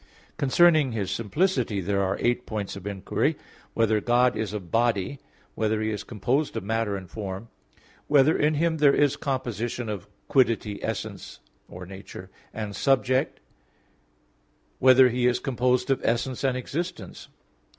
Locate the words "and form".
6.97-7.49